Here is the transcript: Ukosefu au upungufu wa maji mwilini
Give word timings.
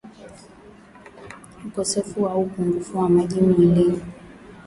Ukosefu 1.67 2.27
au 2.27 2.41
upungufu 2.41 2.97
wa 2.99 3.09
maji 3.09 3.41
mwilini 3.41 4.01